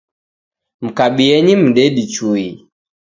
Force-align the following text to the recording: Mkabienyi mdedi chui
Mkabienyi 0.85 1.55
mdedi 1.63 2.03
chui 2.13 2.45